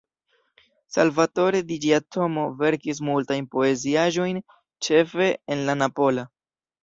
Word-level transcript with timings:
Salvatore 0.93 1.59
Di 1.67 1.77
Giacomo 1.83 2.45
verkis 2.61 3.01
multajn 3.09 3.47
poeziaĵojn 3.57 4.41
ĉefe 4.87 5.29
en 5.57 5.63
la 5.69 5.77
napola. 5.85 6.27